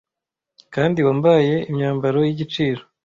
kandi 0.73 0.99
wambaye 1.07 1.55
imyambaro 1.71 2.19
y 2.27 2.31
igiciro 2.33 2.81